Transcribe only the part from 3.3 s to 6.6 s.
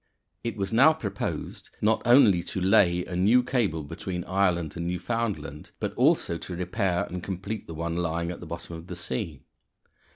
cable between Ireland and Newfoundland, but also to